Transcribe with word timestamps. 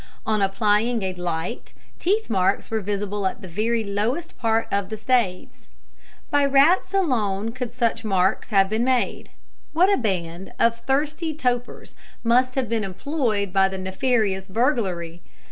On 0.25 0.41
applying 0.41 1.03
a 1.03 1.13
light, 1.13 1.73
teeth 1.99 2.27
marks 2.27 2.71
were 2.71 2.81
visible 2.81 3.27
at 3.27 3.43
the 3.43 3.47
very 3.47 3.83
lowest 3.83 4.35
part 4.35 4.67
of 4.71 4.89
the 4.89 4.97
staves. 4.97 5.67
By 6.31 6.43
rats 6.43 6.91
alone 6.91 7.51
could 7.51 7.71
such 7.71 8.03
marks 8.03 8.49
have 8.49 8.67
been 8.67 8.83
made. 8.85 9.29
What 9.73 9.93
a 9.93 9.97
band 10.01 10.53
of 10.57 10.79
thirsty 10.79 11.35
topers 11.35 11.93
must 12.23 12.55
have 12.55 12.67
been 12.67 12.83
employed 12.83 13.55
in 13.55 13.69
the 13.69 13.77
nefarious 13.77 14.47
burglary! 14.47 15.21